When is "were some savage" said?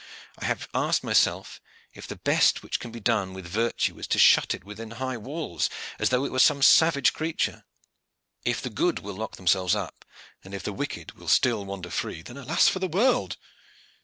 6.31-7.13